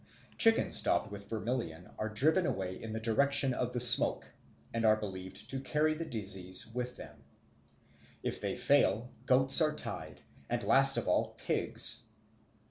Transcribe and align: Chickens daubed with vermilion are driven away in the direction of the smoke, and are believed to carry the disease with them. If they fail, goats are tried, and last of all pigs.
Chickens 0.35 0.81
daubed 0.81 1.11
with 1.11 1.29
vermilion 1.29 1.91
are 1.99 2.09
driven 2.09 2.47
away 2.47 2.81
in 2.81 2.91
the 2.91 2.99
direction 2.99 3.53
of 3.53 3.71
the 3.71 3.79
smoke, 3.79 4.31
and 4.73 4.83
are 4.83 4.95
believed 4.95 5.47
to 5.51 5.59
carry 5.59 5.93
the 5.93 6.05
disease 6.05 6.65
with 6.65 6.95
them. 6.97 7.23
If 8.23 8.41
they 8.41 8.55
fail, 8.57 9.11
goats 9.27 9.61
are 9.61 9.75
tried, 9.75 10.19
and 10.49 10.63
last 10.63 10.97
of 10.97 11.07
all 11.07 11.35
pigs. 11.45 12.01